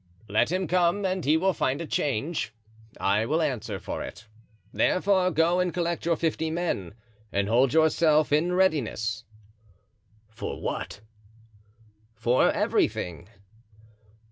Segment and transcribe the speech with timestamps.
[0.27, 2.51] "Let him come and he will find a change,
[2.99, 4.25] I will answer for it."
[4.73, 6.95] "Therefore, go and collect your fifty men
[7.31, 9.25] and hold yourself in readiness."
[10.27, 11.01] "For what?"
[12.15, 13.29] "For everything."